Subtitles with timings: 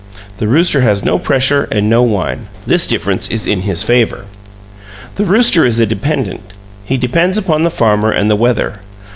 [0.39, 4.25] The rooster has no pressure and no wine; this difference is in his favor.
[5.13, 8.79] The rooster is a dependent; he depends upon the farmer and the weather.